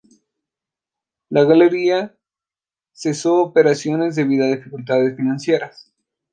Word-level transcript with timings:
La 1.29 1.43
galería 1.43 2.17
cesó 2.91 3.35
operaciones 3.35 4.15
debido 4.15 4.45
a 4.45 4.47
dificultades 4.47 5.15
financieras. 5.15 5.93